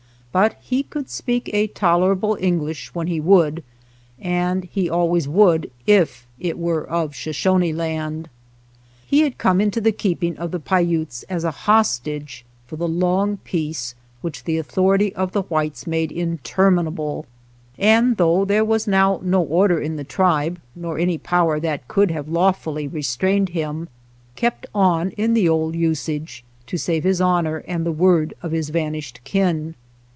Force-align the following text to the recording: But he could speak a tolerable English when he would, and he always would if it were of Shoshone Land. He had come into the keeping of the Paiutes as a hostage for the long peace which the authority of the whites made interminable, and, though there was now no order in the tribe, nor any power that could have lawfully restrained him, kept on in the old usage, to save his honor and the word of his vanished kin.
But 0.33 0.55
he 0.61 0.83
could 0.83 1.09
speak 1.09 1.49
a 1.53 1.67
tolerable 1.67 2.37
English 2.39 2.95
when 2.95 3.07
he 3.07 3.19
would, 3.19 3.65
and 4.17 4.63
he 4.63 4.89
always 4.89 5.27
would 5.27 5.69
if 5.85 6.25
it 6.39 6.57
were 6.57 6.89
of 6.89 7.13
Shoshone 7.13 7.73
Land. 7.73 8.29
He 9.05 9.23
had 9.23 9.37
come 9.37 9.59
into 9.59 9.81
the 9.81 9.91
keeping 9.91 10.37
of 10.37 10.51
the 10.51 10.59
Paiutes 10.61 11.23
as 11.23 11.43
a 11.43 11.51
hostage 11.51 12.45
for 12.65 12.77
the 12.77 12.87
long 12.87 13.39
peace 13.43 13.93
which 14.21 14.45
the 14.45 14.57
authority 14.57 15.13
of 15.15 15.33
the 15.33 15.41
whites 15.41 15.85
made 15.85 16.13
interminable, 16.13 17.25
and, 17.77 18.15
though 18.15 18.45
there 18.45 18.63
was 18.63 18.87
now 18.87 19.19
no 19.23 19.43
order 19.43 19.81
in 19.81 19.97
the 19.97 20.05
tribe, 20.05 20.61
nor 20.77 20.97
any 20.97 21.17
power 21.17 21.59
that 21.59 21.89
could 21.89 22.09
have 22.09 22.29
lawfully 22.29 22.87
restrained 22.87 23.49
him, 23.49 23.89
kept 24.37 24.65
on 24.73 25.09
in 25.17 25.33
the 25.33 25.49
old 25.49 25.75
usage, 25.75 26.45
to 26.67 26.77
save 26.77 27.03
his 27.03 27.19
honor 27.19 27.65
and 27.67 27.85
the 27.85 27.91
word 27.91 28.33
of 28.41 28.53
his 28.53 28.69
vanished 28.69 29.19
kin. 29.25 29.75